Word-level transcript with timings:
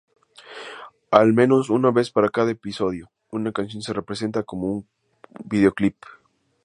Al 1.11 1.31
menos 1.33 1.69
una 1.69 1.91
vez 1.91 2.09
para 2.09 2.29
cada 2.29 2.49
episodio, 2.49 3.11
una 3.29 3.51
canción 3.51 3.83
se 3.83 3.93
presenta 4.01 4.41
como 4.41 4.65
un 4.71 4.87
vídeoclip. 5.45 5.97